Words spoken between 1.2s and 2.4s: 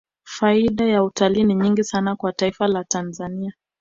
ni nyingi sana kwa